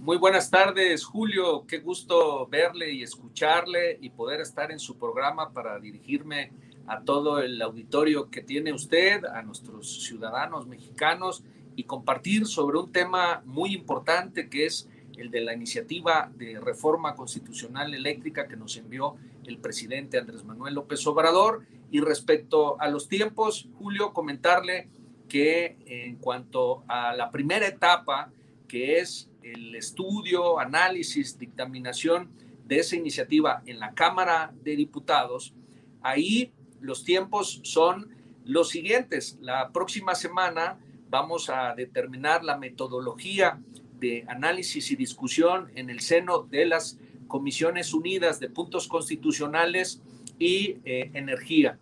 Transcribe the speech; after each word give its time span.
Muy 0.00 0.16
buenas 0.16 0.50
tardes, 0.50 1.04
Julio. 1.04 1.66
Qué 1.66 1.78
gusto 1.78 2.46
verle 2.46 2.90
y 2.90 3.02
escucharle 3.02 3.98
y 4.00 4.08
poder 4.08 4.40
estar 4.40 4.72
en 4.72 4.78
su 4.78 4.96
programa 4.96 5.52
para 5.52 5.78
dirigirme 5.78 6.52
a 6.86 7.02
todo 7.02 7.40
el 7.40 7.60
auditorio 7.60 8.30
que 8.30 8.40
tiene 8.40 8.72
usted, 8.72 9.26
a 9.26 9.42
nuestros 9.42 10.02
ciudadanos 10.04 10.66
mexicanos 10.66 11.44
y 11.76 11.84
compartir 11.84 12.46
sobre 12.46 12.78
un 12.78 12.90
tema 12.90 13.42
muy 13.44 13.74
importante 13.74 14.48
que 14.48 14.64
es 14.64 14.88
el 15.18 15.30
de 15.30 15.42
la 15.42 15.52
iniciativa 15.52 16.32
de 16.34 16.58
reforma 16.58 17.14
constitucional 17.14 17.92
eléctrica 17.92 18.48
que 18.48 18.56
nos 18.56 18.78
envió 18.78 19.16
el 19.44 19.58
presidente 19.58 20.16
Andrés 20.16 20.44
Manuel 20.44 20.76
López 20.76 21.06
Obrador. 21.06 21.66
Y 21.90 22.00
respecto 22.00 22.80
a 22.80 22.88
los 22.88 23.06
tiempos, 23.06 23.68
Julio, 23.78 24.14
comentarle 24.14 24.88
que 25.28 25.76
en 25.84 26.16
cuanto 26.16 26.84
a 26.88 27.14
la 27.14 27.30
primera 27.30 27.66
etapa, 27.66 28.32
que 28.66 28.98
es 28.98 29.29
el 29.42 29.74
estudio, 29.74 30.58
análisis, 30.58 31.38
dictaminación 31.38 32.30
de 32.66 32.78
esa 32.78 32.96
iniciativa 32.96 33.62
en 33.66 33.80
la 33.80 33.94
Cámara 33.94 34.52
de 34.62 34.76
Diputados, 34.76 35.54
ahí 36.02 36.52
los 36.80 37.04
tiempos 37.04 37.60
son 37.64 38.08
los 38.44 38.70
siguientes. 38.70 39.38
La 39.40 39.70
próxima 39.70 40.14
semana 40.14 40.78
vamos 41.08 41.50
a 41.50 41.74
determinar 41.74 42.44
la 42.44 42.56
metodología 42.56 43.60
de 43.98 44.24
análisis 44.28 44.90
y 44.90 44.96
discusión 44.96 45.70
en 45.74 45.90
el 45.90 46.00
seno 46.00 46.42
de 46.42 46.66
las 46.66 46.98
Comisiones 47.28 47.92
Unidas 47.92 48.40
de 48.40 48.48
Puntos 48.48 48.88
Constitucionales 48.88 50.00
y 50.38 50.78
eh, 50.84 51.10
Energía. 51.14 51.78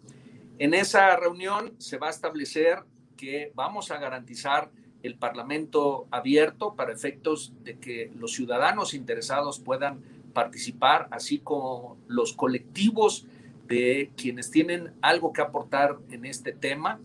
En 0.58 0.74
esa 0.74 1.16
reunión 1.16 1.74
se 1.78 1.98
va 1.98 2.08
a 2.08 2.10
establecer 2.10 2.80
que 3.16 3.52
vamos 3.54 3.90
a 3.90 3.98
garantizar 3.98 4.70
el 5.02 5.14
Parlamento 5.14 6.06
abierto 6.10 6.74
para 6.74 6.92
efectos 6.92 7.52
de 7.64 7.78
que 7.78 8.10
los 8.18 8.32
ciudadanos 8.32 8.94
interesados 8.94 9.60
puedan 9.60 10.00
participar, 10.32 11.08
así 11.10 11.38
como 11.38 11.96
los 12.06 12.32
colectivos 12.32 13.26
de 13.66 14.10
quienes 14.16 14.50
tienen 14.50 14.92
algo 15.02 15.32
que 15.32 15.42
aportar 15.42 15.98
en 16.10 16.24
este 16.24 16.52
tema, 16.52 17.00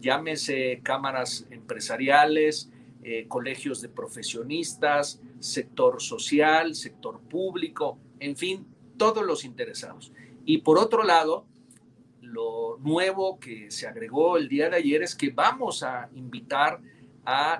llámese 0.00 0.80
cámaras 0.82 1.46
empresariales, 1.50 2.70
eh, 3.02 3.26
colegios 3.28 3.82
de 3.82 3.88
profesionistas, 3.88 5.20
sector 5.40 6.00
social, 6.00 6.74
sector 6.74 7.20
público, 7.20 7.98
en 8.20 8.36
fin, 8.36 8.66
todos 8.96 9.24
los 9.24 9.44
interesados. 9.44 10.12
Y 10.46 10.58
por 10.58 10.78
otro 10.78 11.02
lado, 11.02 11.44
lo 12.20 12.78
nuevo 12.78 13.38
que 13.38 13.70
se 13.70 13.86
agregó 13.86 14.36
el 14.36 14.48
día 14.48 14.70
de 14.70 14.76
ayer 14.76 15.02
es 15.02 15.14
que 15.14 15.30
vamos 15.30 15.82
a 15.82 16.08
invitar 16.14 16.80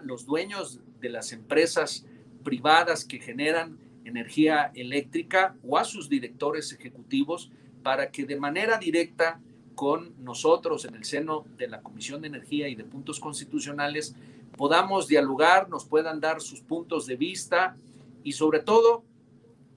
los 0.04 0.26
dueños 0.26 0.80
de 1.00 1.08
las 1.08 1.32
empresas 1.32 2.04
privadas 2.42 3.04
que 3.04 3.19
generan 3.19 3.78
energía 4.04 4.70
eléctrica 4.75 5.56
o 5.62 5.78
a 5.78 5.84
sus 5.84 6.08
directores 6.08 6.72
ejecutivos 6.72 7.50
para 7.82 8.10
que 8.10 8.24
de 8.24 8.36
manera 8.36 8.78
directa 8.78 9.41
con 9.74 10.14
nosotros 10.22 10.84
en 10.84 10.94
el 10.94 11.04
seno 11.04 11.44
de 11.56 11.69
la 11.69 11.82
Comisión 11.82 12.20
de 12.20 12.28
Energía 12.28 12.69
y 12.69 12.74
de 12.74 12.84
Puntos 12.84 13.19
Constitucionales 13.19 14.14
podamos 14.56 15.08
dialogar, 15.08 15.69
nos 15.69 15.84
puedan 15.84 16.20
dar 16.20 16.41
sus 16.41 16.60
puntos 16.60 17.06
de 17.06 17.16
vista 17.16 17.76
y 18.22 18.32
sobre 18.32 18.60
todo 18.60 19.04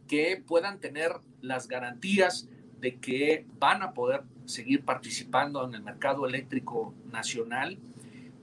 que 0.07 0.41
puedan 0.45 0.79
tener 0.79 1.11
las 1.41 1.67
garantías 1.67 2.47
de 2.79 2.99
que 2.99 3.45
van 3.59 3.81
a 3.81 3.93
poder 3.93 4.23
seguir 4.45 4.85
participando 4.85 5.65
en 5.65 5.73
el 5.73 5.81
mercado 5.81 6.25
eléctrico 6.25 6.93
nacional 7.11 7.77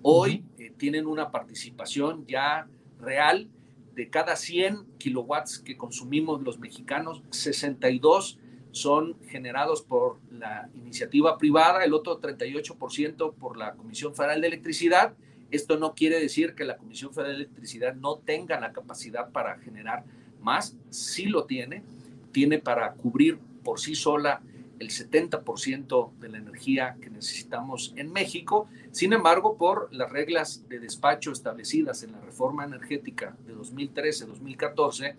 Hoy 0.06 0.44
eh, 0.58 0.70
tienen 0.76 1.06
una 1.06 1.30
participación 1.30 2.26
ya 2.26 2.68
real 3.00 3.48
de 3.94 4.10
cada 4.10 4.36
100 4.36 4.98
kilowatts 4.98 5.58
que 5.60 5.78
consumimos 5.78 6.42
los 6.42 6.58
mexicanos, 6.58 7.22
62 7.30 8.38
son 8.70 9.16
generados 9.28 9.80
por 9.80 10.18
la 10.30 10.68
iniciativa 10.74 11.38
privada, 11.38 11.86
el 11.86 11.94
otro 11.94 12.20
38% 12.20 13.32
por 13.32 13.56
la 13.56 13.72
Comisión 13.76 14.14
Federal 14.14 14.42
de 14.42 14.48
Electricidad. 14.48 15.14
Esto 15.50 15.78
no 15.78 15.94
quiere 15.94 16.20
decir 16.20 16.54
que 16.54 16.66
la 16.66 16.76
Comisión 16.76 17.14
Federal 17.14 17.38
de 17.38 17.44
Electricidad 17.44 17.94
no 17.94 18.18
tenga 18.18 18.60
la 18.60 18.74
capacidad 18.74 19.30
para 19.30 19.56
generar 19.60 20.04
más, 20.38 20.76
sí 20.90 21.24
lo 21.24 21.46
tiene, 21.46 21.82
tiene 22.30 22.58
para 22.58 22.92
cubrir 22.92 23.38
por 23.62 23.80
sí 23.80 23.94
sola 23.94 24.42
el 24.78 24.90
70% 24.90 26.12
de 26.18 26.28
la 26.28 26.38
energía 26.38 26.96
que 27.00 27.10
necesitamos 27.10 27.92
en 27.96 28.12
México. 28.12 28.68
Sin 28.90 29.12
embargo, 29.12 29.56
por 29.56 29.92
las 29.92 30.10
reglas 30.10 30.68
de 30.68 30.80
despacho 30.80 31.32
establecidas 31.32 32.02
en 32.02 32.12
la 32.12 32.20
reforma 32.20 32.64
energética 32.64 33.36
de 33.46 33.54
2013-2014, 33.54 35.14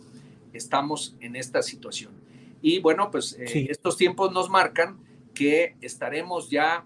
estamos 0.53 1.15
en 1.19 1.35
esta 1.35 1.61
situación. 1.61 2.11
Y 2.61 2.79
bueno, 2.79 3.11
pues 3.11 3.37
eh, 3.39 3.67
estos 3.69 3.97
tiempos 3.97 4.31
nos 4.31 4.49
marcan 4.49 4.99
que 5.33 5.75
estaremos 5.81 6.49
ya 6.49 6.85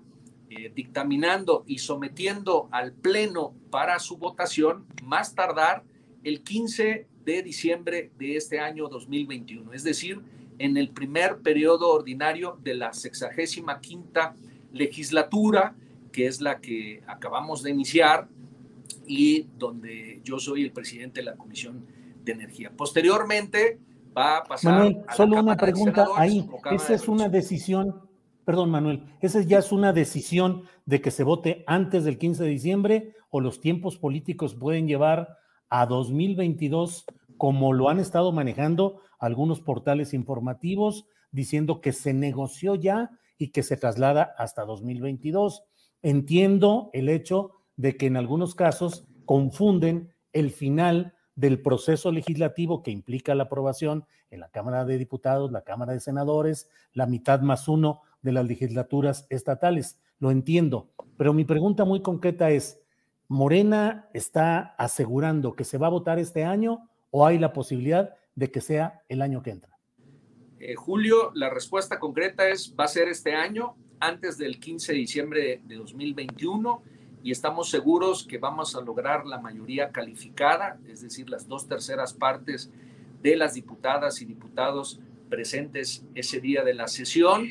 eh, 0.50 0.72
dictaminando 0.74 1.64
y 1.68 1.78
sometiendo 1.78 2.68
al 2.72 2.92
Pleno 2.92 3.54
para 3.70 4.00
su 4.00 4.18
votación 4.18 4.86
más 5.04 5.36
tardar 5.36 5.84
el 6.24 6.42
15 6.42 7.08
de 7.24 7.44
diciembre 7.44 8.12
de 8.18 8.36
este 8.36 8.60
año 8.60 8.88
2021. 8.90 9.74
Es 9.74 9.84
decir, 9.84 10.22
en 10.60 10.78
el 10.78 10.90
primer 10.90 11.40
periodo 11.40 11.90
ordinario 11.90 12.60
de 12.62 12.76
la 12.76 12.94
sexagésima 12.94 13.80
quinta 13.80 14.36
legislatura, 14.72 15.76
que 16.12 16.28
es 16.28 16.42
la 16.42 16.60
que 16.60 17.02
acabamos 17.08 17.64
de 17.64 17.72
iniciar 17.72 18.28
y 19.08 19.48
donde 19.58 20.22
yo 20.24 20.40
soy 20.40 20.64
el 20.64 20.72
presidente 20.72 21.22
de 21.22 21.26
la 21.26 21.36
Comisión 21.36 21.86
de 22.24 22.34
Energía. 22.34 22.72
Posteriormente 22.76 23.80
va 24.16 24.38
a 24.38 24.44
pasar. 24.44 24.74
Manuel, 24.74 24.98
solo 25.16 25.40
una 25.40 25.56
pregunta 25.56 26.08
ahí. 26.16 26.48
Esa 26.72 26.94
es 26.94 27.08
una 27.08 27.30
decisión, 27.30 28.02
perdón, 28.44 28.70
Manuel, 28.70 29.04
esa 29.22 29.42
ya 29.42 29.60
es 29.60 29.72
una 29.72 29.94
decisión 29.94 30.64
de 30.86 31.02
que 31.02 31.12
se 31.12 31.24
vote 31.24 31.64
antes 31.68 32.04
del 32.04 32.18
15 32.18 32.44
de 32.44 32.50
diciembre 32.50 33.14
o 33.30 33.40
los 33.40 33.62
tiempos 33.62 33.98
políticos 33.98 34.56
pueden 34.56 34.88
llevar 34.88 35.38
a 35.70 35.86
2022 35.86 37.06
como 37.38 37.72
lo 37.72 37.90
han 37.90 38.00
estado 38.00 38.32
manejando 38.32 39.02
algunos 39.20 39.62
portales 39.62 40.14
informativos 40.14 41.06
diciendo 41.32 41.82
que 41.82 41.94
se 41.94 42.14
negoció 42.14 42.76
ya 42.76 43.12
y 43.38 43.50
que 43.52 43.64
se 43.64 43.78
traslada 43.78 44.34
hasta 44.38 44.66
2022. 44.66 45.64
Entiendo 46.02 46.90
el 46.94 47.10
hecho 47.10 47.52
de 47.76 47.96
que 47.98 48.08
en 48.08 48.18
algunos 48.18 48.56
casos 48.56 49.08
confunden 49.26 50.14
el 50.34 50.52
final 50.52 51.14
del 51.36 51.62
proceso 51.62 52.12
legislativo 52.12 52.84
que 52.84 52.92
implica 52.92 53.36
la 53.36 53.44
aprobación 53.44 54.06
en 54.30 54.42
la 54.42 54.50
Cámara 54.50 54.86
de 54.86 54.98
Diputados, 54.98 55.52
la 55.52 55.64
Cámara 55.64 55.94
de 55.94 56.00
Senadores, 56.00 56.70
la 56.94 57.06
mitad 57.06 57.42
más 57.42 57.68
uno 57.68 58.02
de 58.22 58.34
las 58.34 58.46
legislaturas 58.46 59.26
estatales. 59.30 60.00
Lo 60.20 60.32
entiendo, 60.32 60.90
pero 61.18 61.34
mi 61.34 61.46
pregunta 61.46 61.86
muy 61.86 62.02
concreta 62.02 62.50
es, 62.52 62.82
¿Morena 63.30 64.10
está 64.14 64.76
asegurando 64.78 65.56
que 65.56 65.64
se 65.64 65.78
va 65.78 65.88
a 65.88 65.92
votar 65.92 66.20
este 66.20 66.44
año 66.44 66.90
o 67.12 67.26
hay 67.26 67.38
la 67.38 67.54
posibilidad 67.54 68.16
de 68.40 68.50
que 68.50 68.62
sea 68.62 69.04
el 69.10 69.22
año 69.22 69.44
que 69.44 69.52
entra? 69.52 69.78
Eh, 70.60 70.76
Julio, 70.76 71.32
la 71.36 71.50
respuesta 71.50 72.00
concreta 72.00 72.48
es, 72.48 72.74
va 72.78 72.86
a 72.86 72.88
ser 72.88 73.10
este 73.10 73.36
año, 73.36 73.76
antes 74.00 74.38
del 74.38 74.60
15 74.60 74.94
de 74.94 74.98
diciembre 74.98 75.62
de 75.66 75.76
2021, 75.76 76.82
y 77.22 77.32
estamos 77.32 77.70
seguros 77.70 78.26
que 78.26 78.38
vamos 78.38 78.76
a 78.76 78.82
lograr 78.82 79.26
la 79.26 79.40
mayoría 79.40 79.92
calificada, 79.92 80.80
es 80.88 81.02
decir, 81.02 81.30
las 81.30 81.50
dos 81.50 81.68
terceras 81.68 82.14
partes 82.14 82.72
de 83.22 83.36
las 83.36 83.56
diputadas 83.56 84.22
y 84.22 84.26
diputados 84.26 85.02
presentes 85.30 86.06
ese 86.16 86.40
día 86.40 86.64
de 86.64 86.74
la 86.74 86.88
sesión. 86.88 87.46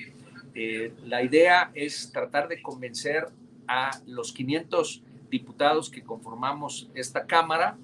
Eh, 0.54 0.94
la 1.04 1.22
idea 1.22 1.70
es 1.74 2.10
tratar 2.12 2.48
de 2.48 2.62
convencer 2.62 3.28
a 3.66 3.90
los 4.06 4.32
500 4.32 5.02
diputados 5.30 5.90
que 5.90 6.02
conformamos 6.02 6.88
esta 6.94 7.26
Cámara. 7.26 7.76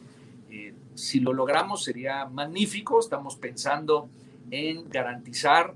Eh, 0.50 0.72
si 0.94 1.20
lo 1.20 1.32
logramos 1.32 1.84
sería 1.84 2.24
magnífico. 2.26 3.00
Estamos 3.00 3.36
pensando 3.36 4.08
en 4.50 4.88
garantizar 4.88 5.74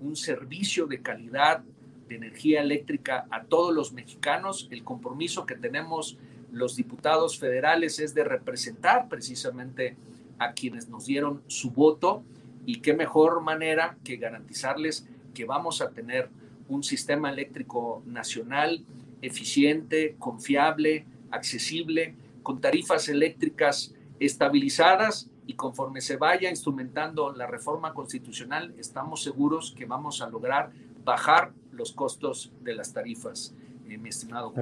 un 0.00 0.16
servicio 0.16 0.86
de 0.86 1.02
calidad 1.02 1.62
de 2.08 2.16
energía 2.16 2.62
eléctrica 2.62 3.26
a 3.30 3.44
todos 3.44 3.74
los 3.74 3.92
mexicanos. 3.92 4.68
El 4.70 4.84
compromiso 4.84 5.46
que 5.46 5.54
tenemos 5.54 6.18
los 6.52 6.76
diputados 6.76 7.38
federales 7.38 7.98
es 7.98 8.14
de 8.14 8.24
representar 8.24 9.08
precisamente 9.08 9.96
a 10.38 10.52
quienes 10.52 10.88
nos 10.88 11.06
dieron 11.06 11.42
su 11.46 11.70
voto 11.70 12.22
y 12.64 12.80
qué 12.80 12.94
mejor 12.94 13.40
manera 13.42 13.96
que 14.04 14.16
garantizarles 14.16 15.06
que 15.34 15.44
vamos 15.44 15.80
a 15.82 15.90
tener 15.90 16.28
un 16.68 16.82
sistema 16.82 17.30
eléctrico 17.30 18.02
nacional 18.06 18.84
eficiente, 19.22 20.16
confiable, 20.18 21.06
accesible, 21.30 22.14
con 22.42 22.60
tarifas 22.60 23.08
eléctricas 23.08 23.94
estabilizadas 24.20 25.30
y 25.46 25.54
conforme 25.54 26.00
se 26.00 26.16
vaya 26.16 26.50
instrumentando 26.50 27.32
la 27.32 27.46
reforma 27.46 27.94
constitucional, 27.94 28.74
estamos 28.78 29.22
seguros 29.22 29.74
que 29.76 29.86
vamos 29.86 30.20
a 30.20 30.28
lograr 30.28 30.70
bajar 31.04 31.52
los 31.72 31.92
costos 31.92 32.52
de 32.60 32.74
las 32.74 32.92
tarifas, 32.92 33.54
eh, 33.88 33.96
mi 33.96 34.10
estimado. 34.10 34.52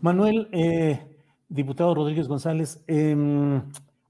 Manuel, 0.00 0.48
eh, 0.52 1.06
diputado 1.48 1.94
Rodríguez 1.94 2.28
González, 2.28 2.82
em, 2.86 3.62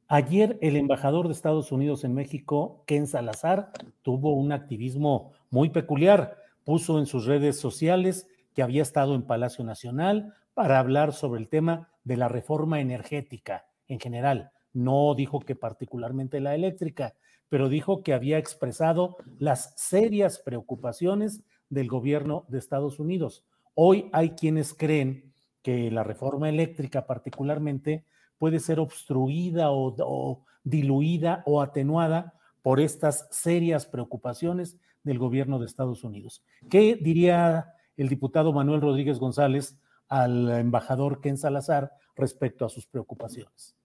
ayer 0.07 0.59
el 0.61 0.77
embajador 0.77 1.27
de 1.27 1.33
Estados 1.33 1.73
Unidos 1.73 2.05
en 2.05 2.15
México, 2.15 2.85
Ken 2.87 3.09
Salazar, 3.09 3.73
tuvo 4.03 4.35
un 4.35 4.53
activismo 4.53 5.33
muy 5.51 5.71
peculiar. 5.71 6.37
Puso 6.65 7.01
en 7.01 7.07
sus 7.07 7.27
redes 7.27 7.59
sociales 7.59 8.29
que 8.55 8.63
había 8.63 8.83
estado 8.83 9.17
en 9.17 9.23
Palacio 9.23 9.65
Nacional 9.65 10.35
para 10.55 10.79
hablar 10.79 11.13
sobre 11.15 11.41
el 11.41 11.49
tema 11.49 11.89
de 12.05 12.17
la 12.17 12.29
reforma 12.29 12.81
energética 12.81 13.65
en 13.91 14.01
general. 14.01 14.53
No 14.73 15.15
dijo 15.15 15.41
que 15.41 15.57
particularmente 15.57 16.41
la 16.41 16.55
eléctrica, 16.55 17.15
pero 17.49 17.69
dijo 17.69 18.03
que 18.03 18.15
había 18.15 18.39
expresado 18.39 19.17
las 19.39 19.75
serias 19.77 20.39
preocupaciones 20.39 21.43
del 21.69 21.89
gobierno 21.89 22.47
de 22.49 22.59
Estados 22.59 23.01
Unidos. 23.01 23.45
Hoy 23.75 24.09
hay 24.13 24.31
quienes 24.31 24.73
creen 24.73 25.33
que 25.63 25.91
la 25.91 26.05
reforma 26.05 26.49
eléctrica 26.49 27.07
particularmente 27.07 28.05
puede 28.39 28.61
ser 28.61 28.81
obstruida 28.81 29.71
o, 29.71 30.45
diluida 30.63 31.43
o 31.45 31.61
atenuada 31.61 32.35
por 32.63 32.81
estas 32.81 33.27
serias 33.31 33.87
preocupaciones 33.87 34.79
del 35.03 35.19
gobierno 35.19 35.59
de 35.59 35.67
Estados 35.67 36.05
Unidos. 36.05 36.45
¿Qué 36.69 36.97
diría 37.01 37.75
el 37.97 38.09
diputado 38.09 38.53
Manuel 38.53 38.81
Rodríguez 38.81 39.19
González 39.19 39.79
al 40.09 40.49
embajador 40.51 41.21
Ken 41.21 41.37
Salazar 41.37 41.93
respecto 42.17 42.65
a 42.65 42.69
sus 42.69 42.87
preocupaciones? 42.87 43.80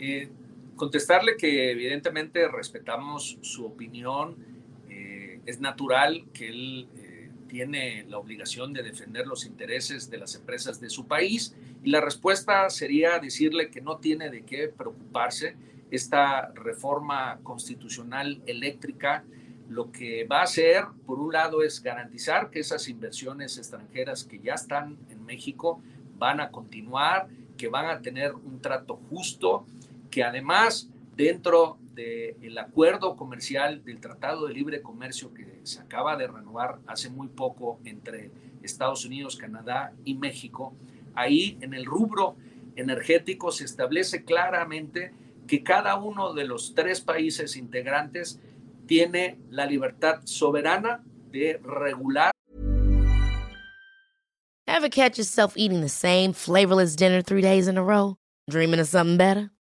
Eh, 0.00 0.28
contestarle 0.76 1.36
que 1.36 1.70
evidentemente 1.70 2.48
respetamos 2.48 3.38
su 3.42 3.66
opinión. 3.66 4.36
Eh, 4.88 5.40
es 5.46 5.60
natural 5.60 6.24
que 6.32 6.48
él 6.48 6.88
tiene 7.48 8.06
la 8.08 8.18
obligación 8.18 8.72
de 8.72 8.82
defender 8.82 9.26
los 9.26 9.44
intereses 9.44 10.08
de 10.08 10.18
las 10.18 10.36
empresas 10.36 10.80
de 10.80 10.88
su 10.88 11.06
país 11.06 11.54
y 11.82 11.90
la 11.90 12.00
respuesta 12.00 12.70
sería 12.70 13.18
decirle 13.18 13.70
que 13.70 13.80
no 13.80 13.98
tiene 13.98 14.30
de 14.30 14.42
qué 14.42 14.68
preocuparse. 14.68 15.56
Esta 15.90 16.52
reforma 16.52 17.40
constitucional 17.42 18.40
eléctrica 18.46 19.24
lo 19.70 19.92
que 19.92 20.24
va 20.24 20.40
a 20.40 20.42
hacer, 20.42 20.84
por 21.06 21.20
un 21.20 21.32
lado, 21.32 21.62
es 21.62 21.80
garantizar 21.80 22.50
que 22.50 22.58
esas 22.58 22.88
inversiones 22.88 23.56
extranjeras 23.56 24.24
que 24.24 24.40
ya 24.40 24.54
están 24.54 24.98
en 25.10 25.24
México 25.24 25.80
van 26.18 26.40
a 26.40 26.50
continuar, 26.50 27.28
que 27.56 27.68
van 27.68 27.86
a 27.86 28.02
tener 28.02 28.34
un 28.34 28.60
trato 28.60 28.96
justo, 29.08 29.64
que 30.10 30.24
además 30.24 30.88
dentro 31.16 31.78
del 31.94 32.56
acuerdo 32.58 33.16
comercial 33.16 33.84
del 33.84 34.00
Tratado 34.00 34.46
de 34.46 34.54
Libre 34.54 34.80
Comercio 34.80 35.34
que 35.34 35.60
se 35.64 35.80
acaba 35.80 36.16
de 36.16 36.26
renovar 36.26 36.78
hace 36.86 37.10
muy 37.10 37.28
poco 37.28 37.78
entre 37.84 38.30
Estados 38.62 39.04
Unidos, 39.04 39.36
Canadá 39.36 39.92
y 40.04 40.14
México, 40.14 40.74
ahí 41.14 41.58
en 41.60 41.74
el 41.74 41.84
rubro 41.84 42.36
energético 42.76 43.52
se 43.52 43.64
establece 43.64 44.24
claramente 44.24 45.12
que 45.46 45.62
cada 45.62 45.96
uno 45.96 46.32
de 46.32 46.44
los 46.44 46.74
tres 46.74 47.00
países 47.00 47.56
integrantes 47.56 48.40
tiene 48.86 49.38
la 49.50 49.66
libertad 49.66 50.20
soberana 50.24 51.02
de 51.30 51.60
regular. 51.62 52.30
Ever 54.66 54.88
catch 54.88 55.18
yourself 55.18 55.56
eating 55.56 55.80
the 55.80 55.88
same 55.88 56.32
flavorless 56.32 56.96
dinner 56.96 57.20
three 57.22 57.42
days 57.42 57.68
in 57.68 57.76
a 57.76 57.82
row? 57.82 58.16
Dreaming 58.48 58.80
of 58.80 58.88
something 58.88 59.16
better? 59.16 59.50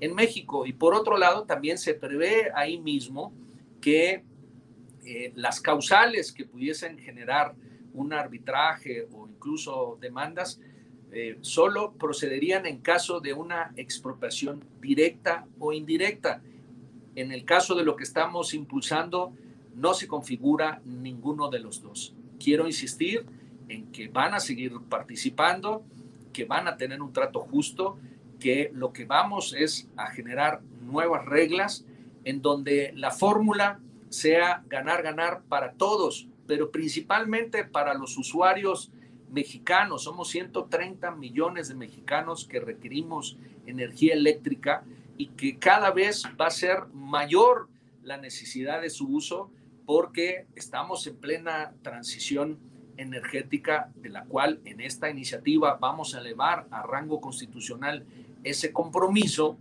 en 0.00 0.14
México. 0.14 0.66
Y 0.66 0.72
por 0.72 0.94
otro 0.94 1.16
lado, 1.18 1.44
también 1.44 1.78
se 1.78 1.94
prevé 1.94 2.50
ahí 2.54 2.78
mismo 2.78 3.32
que 3.80 4.24
eh, 5.04 5.32
las 5.36 5.60
causales 5.60 6.32
que 6.32 6.44
pudiesen 6.44 6.98
generar 6.98 7.54
un 7.94 8.12
arbitraje 8.12 9.08
o 9.12 9.26
incluso 9.26 9.98
demandas 10.00 10.60
eh, 11.12 11.38
solo 11.40 11.92
procederían 11.92 12.66
en 12.66 12.78
caso 12.78 13.20
de 13.20 13.32
una 13.32 13.72
expropiación 13.76 14.64
directa 14.80 15.46
o 15.58 15.72
indirecta. 15.72 16.42
En 17.16 17.32
el 17.32 17.44
caso 17.44 17.74
de 17.74 17.84
lo 17.84 17.96
que 17.96 18.04
estamos 18.04 18.54
impulsando, 18.54 19.32
no 19.74 19.94
se 19.94 20.06
configura 20.06 20.80
ninguno 20.84 21.48
de 21.48 21.58
los 21.58 21.82
dos. 21.82 22.14
Quiero 22.38 22.66
insistir 22.66 23.26
en 23.68 23.90
que 23.90 24.08
van 24.08 24.34
a 24.34 24.40
seguir 24.40 24.72
participando, 24.88 25.82
que 26.32 26.44
van 26.44 26.68
a 26.68 26.76
tener 26.76 27.02
un 27.02 27.12
trato 27.12 27.40
justo 27.40 27.98
que 28.40 28.72
lo 28.74 28.92
que 28.92 29.04
vamos 29.04 29.54
es 29.56 29.88
a 29.96 30.10
generar 30.10 30.62
nuevas 30.80 31.24
reglas 31.26 31.84
en 32.24 32.42
donde 32.42 32.92
la 32.96 33.12
fórmula 33.12 33.78
sea 34.08 34.64
ganar, 34.68 35.02
ganar 35.02 35.42
para 35.48 35.72
todos, 35.72 36.26
pero 36.46 36.72
principalmente 36.72 37.64
para 37.64 37.94
los 37.94 38.18
usuarios 38.18 38.90
mexicanos. 39.30 40.02
Somos 40.02 40.28
130 40.30 41.12
millones 41.12 41.68
de 41.68 41.76
mexicanos 41.76 42.44
que 42.44 42.58
requerimos 42.58 43.36
energía 43.66 44.14
eléctrica 44.14 44.82
y 45.16 45.26
que 45.28 45.58
cada 45.58 45.92
vez 45.92 46.24
va 46.40 46.46
a 46.46 46.50
ser 46.50 46.86
mayor 46.92 47.68
la 48.02 48.16
necesidad 48.16 48.80
de 48.80 48.90
su 48.90 49.06
uso 49.06 49.50
porque 49.86 50.46
estamos 50.54 51.06
en 51.06 51.16
plena 51.16 51.72
transición 51.82 52.58
energética 52.96 53.90
de 53.96 54.10
la 54.10 54.24
cual 54.24 54.60
en 54.64 54.80
esta 54.80 55.08
iniciativa 55.08 55.78
vamos 55.80 56.14
a 56.14 56.20
elevar 56.20 56.66
a 56.70 56.82
rango 56.82 57.20
constitucional 57.20 58.04
ese 58.44 58.72
compromiso 58.72 59.56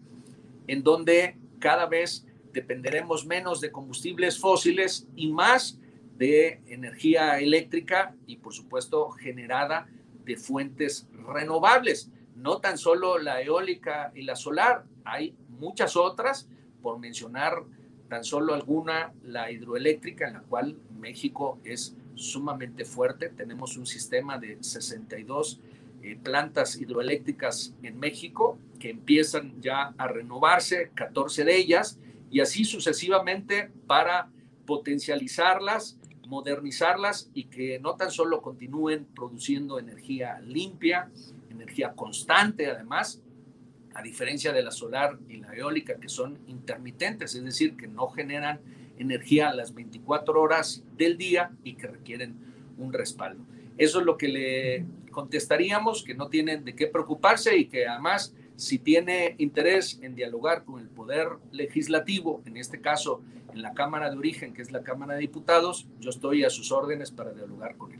en 0.67 0.83
donde 0.83 1.37
cada 1.59 1.85
vez 1.85 2.25
dependeremos 2.53 3.25
menos 3.25 3.61
de 3.61 3.71
combustibles 3.71 4.39
fósiles 4.39 5.07
y 5.15 5.31
más 5.31 5.79
de 6.17 6.61
energía 6.67 7.39
eléctrica 7.39 8.15
y 8.27 8.37
por 8.37 8.53
supuesto 8.53 9.09
generada 9.11 9.87
de 10.25 10.35
fuentes 10.35 11.07
renovables. 11.27 12.11
No 12.35 12.59
tan 12.59 12.77
solo 12.77 13.17
la 13.17 13.41
eólica 13.41 14.11
y 14.15 14.23
la 14.23 14.35
solar, 14.35 14.85
hay 15.03 15.35
muchas 15.47 15.95
otras, 15.95 16.47
por 16.81 16.99
mencionar 16.99 17.63
tan 18.09 18.23
solo 18.23 18.53
alguna, 18.53 19.13
la 19.23 19.51
hidroeléctrica, 19.51 20.27
en 20.27 20.33
la 20.33 20.41
cual 20.41 20.77
México 20.99 21.59
es 21.63 21.95
sumamente 22.15 22.85
fuerte. 22.85 23.29
Tenemos 23.29 23.77
un 23.77 23.85
sistema 23.85 24.37
de 24.37 24.57
62 24.61 25.59
eh, 26.01 26.17
plantas 26.21 26.79
hidroeléctricas 26.79 27.73
en 27.83 27.99
México 27.99 28.57
que 28.79 28.89
empiezan 28.89 29.59
ya 29.61 29.93
a 29.97 30.07
renovarse, 30.07 30.91
14 30.93 31.43
de 31.43 31.57
ellas, 31.57 31.99
y 32.31 32.39
así 32.39 32.63
sucesivamente 32.63 33.69
para 33.87 34.29
potencializarlas, 34.65 35.97
modernizarlas 36.27 37.29
y 37.33 37.45
que 37.45 37.79
no 37.79 37.95
tan 37.95 38.11
solo 38.11 38.41
continúen 38.41 39.05
produciendo 39.15 39.79
energía 39.79 40.39
limpia, 40.39 41.09
energía 41.49 41.93
constante 41.93 42.67
además, 42.67 43.21
a 43.95 44.01
diferencia 44.01 44.53
de 44.53 44.61
la 44.61 44.71
solar 44.71 45.17
y 45.27 45.37
la 45.37 45.53
eólica 45.53 45.95
que 45.95 46.07
son 46.07 46.37
intermitentes, 46.47 47.35
es 47.35 47.43
decir, 47.43 47.75
que 47.75 47.87
no 47.87 48.07
generan 48.09 48.61
energía 48.97 49.49
a 49.49 49.55
las 49.55 49.73
24 49.73 50.39
horas 50.39 50.83
del 50.95 51.17
día 51.17 51.51
y 51.63 51.73
que 51.73 51.87
requieren 51.87 52.35
un 52.77 52.93
respaldo. 52.93 53.43
Eso 53.77 53.99
es 53.99 54.05
lo 54.05 54.17
que 54.17 54.27
le 54.27 54.85
contestaríamos, 55.19 56.01
que 56.01 56.15
no 56.15 56.29
tienen 56.29 56.63
de 56.63 56.73
qué 56.75 56.87
preocuparse 56.87 57.57
y 57.57 57.65
que 57.65 57.85
además 57.85 58.33
si 58.55 58.79
tiene 58.79 59.35
interés 59.37 59.99
en 60.01 60.15
dialogar 60.15 60.63
con 60.63 60.79
el 60.79 60.87
Poder 60.87 61.27
Legislativo, 61.51 62.41
en 62.45 62.55
este 62.55 62.79
caso 62.79 63.21
en 63.53 63.61
la 63.61 63.73
Cámara 63.73 64.09
de 64.09 64.17
Origen, 64.17 64.53
que 64.53 64.61
es 64.61 64.71
la 64.71 64.81
Cámara 64.81 65.15
de 65.15 65.19
Diputados, 65.19 65.89
yo 65.99 66.09
estoy 66.09 66.45
a 66.45 66.49
sus 66.49 66.71
órdenes 66.71 67.11
para 67.11 67.33
dialogar 67.33 67.75
con 67.75 67.91
él. 67.91 67.99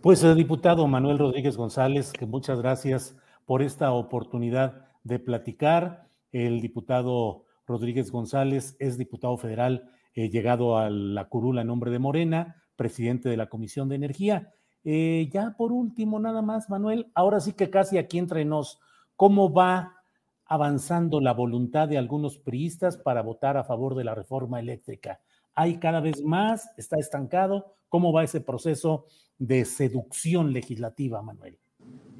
Pues, 0.00 0.22
el 0.22 0.36
diputado 0.36 0.86
Manuel 0.86 1.18
Rodríguez 1.18 1.56
González, 1.56 2.12
que 2.12 2.24
muchas 2.24 2.60
gracias 2.60 3.16
por 3.46 3.62
esta 3.62 3.90
oportunidad 3.90 4.86
de 5.02 5.18
platicar. 5.18 6.08
El 6.30 6.60
diputado 6.60 7.46
Rodríguez 7.66 8.12
González 8.12 8.76
es 8.78 8.96
diputado 8.96 9.36
federal 9.38 9.90
eh, 10.14 10.30
llegado 10.30 10.78
a 10.78 10.88
la 10.88 11.24
curula 11.24 11.62
en 11.62 11.66
nombre 11.66 11.90
de 11.90 11.98
Morena, 11.98 12.62
presidente 12.76 13.28
de 13.28 13.36
la 13.36 13.48
Comisión 13.48 13.88
de 13.88 13.96
Energía. 13.96 14.52
Eh, 14.88 15.28
ya 15.32 15.52
por 15.56 15.72
último, 15.72 16.20
nada 16.20 16.42
más, 16.42 16.70
Manuel, 16.70 17.10
ahora 17.12 17.40
sí 17.40 17.54
que 17.54 17.70
casi 17.70 17.98
aquí 17.98 18.18
entre 18.18 18.44
nos, 18.44 18.78
¿cómo 19.16 19.52
va 19.52 19.96
avanzando 20.44 21.20
la 21.20 21.32
voluntad 21.32 21.88
de 21.88 21.98
algunos 21.98 22.38
priistas 22.38 22.96
para 22.96 23.20
votar 23.20 23.56
a 23.56 23.64
favor 23.64 23.96
de 23.96 24.04
la 24.04 24.14
reforma 24.14 24.60
eléctrica? 24.60 25.18
¿Hay 25.56 25.78
cada 25.78 25.98
vez 25.98 26.22
más? 26.22 26.70
¿Está 26.76 27.00
estancado? 27.00 27.74
¿Cómo 27.88 28.12
va 28.12 28.22
ese 28.22 28.40
proceso 28.40 29.06
de 29.38 29.64
seducción 29.64 30.52
legislativa, 30.52 31.20
Manuel? 31.20 31.58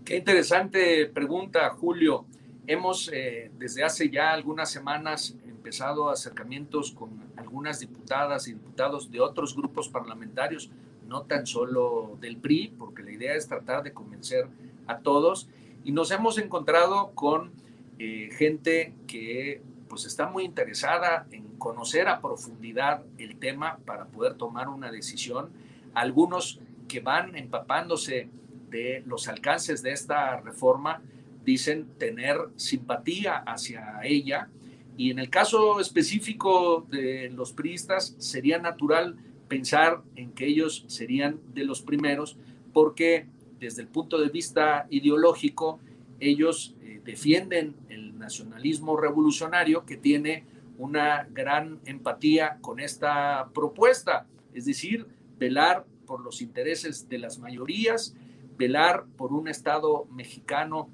Qué 0.04 0.16
interesante 0.16 1.06
pregunta, 1.06 1.70
Julio. 1.70 2.26
Hemos 2.66 3.08
eh, 3.12 3.48
desde 3.56 3.84
hace 3.84 4.10
ya 4.10 4.32
algunas 4.32 4.72
semanas 4.72 5.36
empezado 5.46 6.10
acercamientos 6.10 6.90
con 6.90 7.10
algunas 7.36 7.78
diputadas 7.78 8.48
y 8.48 8.54
diputados 8.54 9.08
de 9.08 9.20
otros 9.20 9.54
grupos 9.54 9.88
parlamentarios, 9.88 10.68
no 11.08 11.22
tan 11.22 11.46
solo 11.46 12.16
del 12.20 12.36
PRI, 12.36 12.74
porque 12.78 13.02
la 13.02 13.12
idea 13.12 13.34
es 13.34 13.48
tratar 13.48 13.82
de 13.82 13.92
convencer 13.92 14.46
a 14.86 14.98
todos. 14.98 15.48
Y 15.84 15.92
nos 15.92 16.10
hemos 16.10 16.38
encontrado 16.38 17.12
con 17.14 17.52
eh, 17.98 18.30
gente 18.32 18.94
que 19.06 19.62
pues 19.88 20.04
está 20.04 20.28
muy 20.28 20.44
interesada 20.44 21.26
en 21.30 21.46
conocer 21.58 22.08
a 22.08 22.20
profundidad 22.20 23.02
el 23.18 23.38
tema 23.38 23.78
para 23.86 24.06
poder 24.06 24.34
tomar 24.34 24.68
una 24.68 24.90
decisión. 24.90 25.50
Algunos 25.94 26.60
que 26.88 27.00
van 27.00 27.36
empapándose 27.36 28.28
de 28.70 29.02
los 29.06 29.28
alcances 29.28 29.82
de 29.82 29.92
esta 29.92 30.40
reforma 30.40 31.00
dicen 31.44 31.86
tener 31.98 32.36
simpatía 32.56 33.36
hacia 33.38 34.00
ella 34.02 34.48
y 34.96 35.10
en 35.10 35.18
el 35.18 35.30
caso 35.30 35.78
específico 35.78 36.86
de 36.90 37.30
los 37.30 37.52
priistas 37.52 38.16
sería 38.18 38.58
natural 38.58 39.16
pensar 39.48 40.02
en 40.16 40.32
que 40.32 40.46
ellos 40.46 40.84
serían 40.88 41.40
de 41.54 41.64
los 41.64 41.82
primeros 41.82 42.36
porque 42.72 43.26
desde 43.60 43.82
el 43.82 43.88
punto 43.88 44.18
de 44.18 44.28
vista 44.28 44.86
ideológico 44.90 45.80
ellos 46.20 46.74
eh, 46.82 47.00
defienden 47.04 47.74
el 47.88 48.18
nacionalismo 48.18 48.96
revolucionario 48.96 49.86
que 49.86 49.96
tiene 49.96 50.44
una 50.78 51.26
gran 51.32 51.80
empatía 51.86 52.58
con 52.60 52.80
esta 52.80 53.48
propuesta, 53.54 54.26
es 54.52 54.66
decir, 54.66 55.06
velar 55.38 55.86
por 56.06 56.20
los 56.20 56.42
intereses 56.42 57.08
de 57.08 57.18
las 57.18 57.38
mayorías 57.38 58.14
velar 58.56 59.04
por 59.16 59.32
un 59.32 59.48
Estado 59.48 60.06
mexicano 60.06 60.88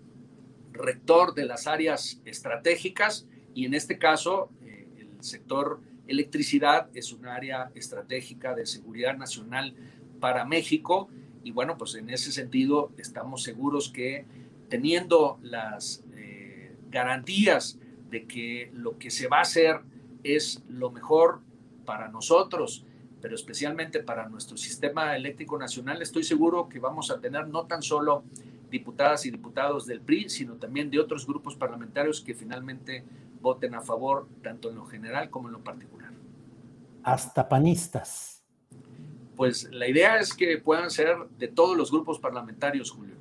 rector 0.72 1.34
de 1.34 1.44
las 1.44 1.66
áreas 1.66 2.20
estratégicas 2.24 3.26
y 3.54 3.66
en 3.66 3.74
este 3.74 3.98
caso 3.98 4.50
eh, 4.62 4.88
el 4.98 5.22
sector 5.22 5.80
electricidad 6.06 6.88
es 6.94 7.12
un 7.12 7.26
área 7.26 7.70
estratégica 7.74 8.54
de 8.54 8.66
seguridad 8.66 9.16
nacional 9.16 9.74
para 10.20 10.44
México. 10.44 11.08
Y 11.44 11.50
bueno, 11.50 11.76
pues 11.76 11.94
en 11.94 12.10
ese 12.10 12.32
sentido 12.32 12.92
estamos 12.96 13.42
seguros 13.42 13.90
que 13.90 14.24
teniendo 14.68 15.38
las 15.42 16.04
eh, 16.14 16.74
garantías 16.90 17.78
de 18.10 18.26
que 18.26 18.70
lo 18.74 18.98
que 18.98 19.10
se 19.10 19.28
va 19.28 19.38
a 19.38 19.42
hacer 19.42 19.80
es 20.22 20.62
lo 20.68 20.90
mejor 20.90 21.40
para 21.84 22.08
nosotros 22.08 22.84
pero 23.22 23.36
especialmente 23.36 24.02
para 24.02 24.28
nuestro 24.28 24.56
sistema 24.56 25.16
eléctrico 25.16 25.56
nacional, 25.56 26.02
estoy 26.02 26.24
seguro 26.24 26.68
que 26.68 26.80
vamos 26.80 27.10
a 27.12 27.20
tener 27.20 27.46
no 27.46 27.66
tan 27.66 27.80
solo 27.80 28.24
diputadas 28.68 29.24
y 29.26 29.30
diputados 29.30 29.86
del 29.86 30.00
PRI, 30.00 30.28
sino 30.28 30.54
también 30.56 30.90
de 30.90 30.98
otros 30.98 31.24
grupos 31.24 31.54
parlamentarios 31.54 32.20
que 32.20 32.34
finalmente 32.34 33.04
voten 33.42 33.74
a 33.74 33.82
favor, 33.82 34.28
tanto 34.42 34.70
en 34.70 34.76
lo 34.76 34.86
general 34.86 35.28
como 35.28 35.48
en 35.48 35.52
lo 35.52 35.64
particular. 35.64 36.12
Hasta 37.02 37.48
panistas. 37.48 38.42
Pues 39.36 39.68
la 39.72 39.88
idea 39.88 40.18
es 40.18 40.32
que 40.32 40.58
puedan 40.58 40.90
ser 40.90 41.16
de 41.36 41.48
todos 41.48 41.76
los 41.76 41.90
grupos 41.90 42.18
parlamentarios, 42.18 42.90
Julio. 42.90 43.16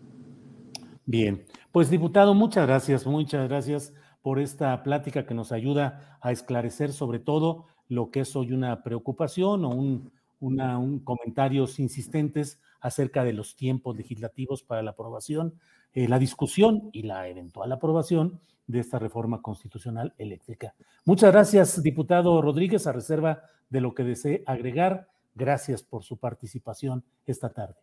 Bien, 1.06 1.44
pues 1.72 1.90
diputado, 1.90 2.34
muchas 2.34 2.68
gracias, 2.68 3.06
muchas 3.06 3.50
gracias 3.50 3.94
por 4.22 4.40
esta 4.40 4.84
plática 4.84 5.26
que 5.26 5.34
nos 5.34 5.52
ayuda 5.52 6.20
a 6.22 6.32
esclarecer 6.32 6.94
sobre 6.94 7.20
todo 7.20 7.66
lo 7.88 8.12
que 8.12 8.22
es 8.22 8.36
hoy 8.36 8.54
una 8.54 8.84
preocupación 8.84 9.66
o 9.66 9.70
un, 9.70 10.12
un 10.40 11.00
comentarios 11.00 11.80
insistentes 11.80 12.60
acerca 12.80 13.24
de 13.24 13.34
los 13.34 13.56
tiempos 13.56 13.98
legislativos 13.98 14.64
para 14.64 14.82
la 14.84 14.92
aprobación, 14.92 15.56
eh, 15.94 16.08
la 16.08 16.20
discusión 16.20 16.90
y 16.94 17.04
la 17.04 17.28
eventual 17.28 17.72
aprobación 17.72 18.40
de 18.68 18.80
esta 18.80 19.00
reforma 19.00 19.42
constitucional 19.42 20.14
eléctrica. 20.18 20.74
Muchas 21.06 21.32
gracias, 21.32 21.82
diputado 21.84 22.42
Rodríguez, 22.42 22.88
a 22.88 22.92
reserva 22.92 23.44
de 23.70 23.82
lo 23.82 23.94
que 23.94 24.04
desee 24.04 24.44
agregar. 24.46 25.08
Gracias 25.34 25.84
por 25.84 26.04
su 26.04 26.18
participación 26.18 27.04
esta 27.26 27.50
tarde. 27.50 27.76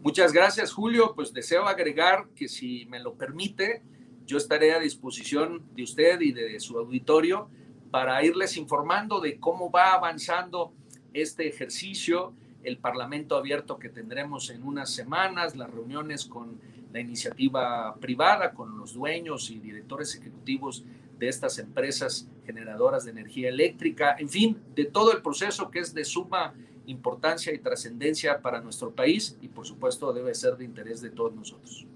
Muchas 0.00 0.32
gracias, 0.32 0.72
Julio. 0.72 1.12
Pues 1.14 1.32
deseo 1.32 1.66
agregar 1.66 2.28
que 2.34 2.48
si 2.48 2.86
me 2.86 2.98
lo 2.98 3.14
permite, 3.14 3.82
yo 4.26 4.36
estaré 4.36 4.72
a 4.72 4.78
disposición 4.78 5.64
de 5.74 5.82
usted 5.82 6.20
y 6.20 6.32
de 6.32 6.58
su 6.60 6.78
auditorio 6.78 7.48
para 7.90 8.22
irles 8.24 8.56
informando 8.56 9.20
de 9.20 9.38
cómo 9.38 9.70
va 9.70 9.94
avanzando 9.94 10.72
este 11.12 11.48
ejercicio, 11.48 12.34
el 12.62 12.78
Parlamento 12.78 13.36
abierto 13.36 13.78
que 13.78 13.88
tendremos 13.88 14.50
en 14.50 14.62
unas 14.62 14.90
semanas, 14.90 15.56
las 15.56 15.70
reuniones 15.70 16.26
con 16.26 16.60
la 16.92 17.00
iniciativa 17.00 17.94
privada, 18.00 18.52
con 18.52 18.78
los 18.78 18.94
dueños 18.94 19.50
y 19.50 19.58
directores 19.58 20.14
ejecutivos 20.16 20.84
de 21.18 21.28
estas 21.28 21.58
empresas 21.58 22.28
generadoras 22.46 23.04
de 23.04 23.10
energía 23.10 23.48
eléctrica, 23.48 24.16
en 24.18 24.28
fin, 24.28 24.58
de 24.74 24.84
todo 24.84 25.12
el 25.12 25.22
proceso 25.22 25.70
que 25.70 25.80
es 25.80 25.92
de 25.92 26.04
suma 26.04 26.54
importancia 26.86 27.52
y 27.52 27.58
trascendencia 27.58 28.40
para 28.40 28.60
nuestro 28.60 28.94
país 28.94 29.36
y 29.42 29.48
por 29.48 29.66
supuesto 29.66 30.12
debe 30.12 30.34
ser 30.34 30.56
de 30.56 30.64
interés 30.64 31.02
de 31.02 31.10
todos 31.10 31.34
nosotros. 31.34 31.86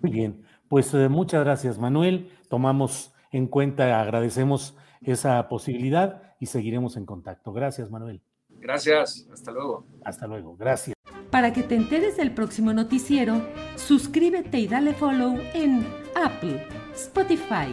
Muy 0.00 0.12
bien, 0.12 0.42
pues 0.68 0.94
eh, 0.94 1.08
muchas 1.08 1.44
gracias 1.44 1.78
Manuel, 1.78 2.30
tomamos 2.48 3.12
en 3.30 3.46
cuenta, 3.46 4.00
agradecemos 4.00 4.76
esa 5.02 5.48
posibilidad 5.48 6.34
y 6.40 6.46
seguiremos 6.46 6.96
en 6.96 7.06
contacto. 7.06 7.52
Gracias, 7.52 7.90
Manuel. 7.90 8.22
Gracias, 8.48 9.28
hasta 9.32 9.52
luego. 9.52 9.86
Hasta 10.04 10.26
luego, 10.26 10.56
gracias. 10.56 10.99
Para 11.30 11.52
que 11.52 11.62
te 11.62 11.76
enteres 11.76 12.16
del 12.16 12.32
próximo 12.32 12.72
noticiero, 12.72 13.46
suscríbete 13.76 14.58
y 14.58 14.66
dale 14.66 14.94
follow 14.94 15.38
en 15.54 15.86
Apple, 16.16 16.66
Spotify, 16.94 17.68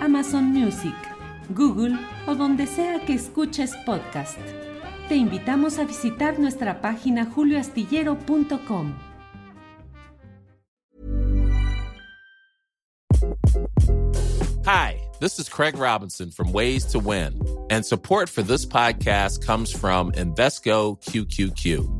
Amazon 0.00 0.44
Music, 0.44 0.94
Google 1.50 1.98
o 2.26 2.34
donde 2.34 2.66
sea 2.66 3.04
que 3.04 3.14
escuches 3.14 3.74
podcast. 3.84 4.38
Te 5.08 5.16
invitamos 5.16 5.78
a 5.78 5.84
visitar 5.84 6.38
nuestra 6.38 6.80
página 6.80 7.26
julioastillero.com. 7.26 8.94
Hi. 14.64 15.00
This 15.20 15.38
is 15.38 15.50
Craig 15.50 15.76
Robinson 15.76 16.30
from 16.30 16.50
Ways 16.50 16.86
to 16.92 16.98
Win, 16.98 17.42
and 17.68 17.84
support 17.84 18.30
for 18.30 18.40
this 18.40 18.64
podcast 18.64 19.44
comes 19.44 19.70
from 19.70 20.12
Invesco 20.12 20.98
QQQ. 21.02 21.99